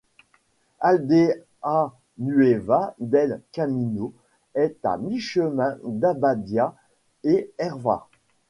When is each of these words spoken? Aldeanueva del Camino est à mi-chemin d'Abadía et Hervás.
Aldeanueva 0.79 2.95
del 2.99 3.39
Camino 3.51 4.11
est 4.55 4.77
à 4.83 4.97
mi-chemin 4.97 5.77
d'Abadía 5.83 6.73
et 7.23 7.53
Hervás. 7.59 8.07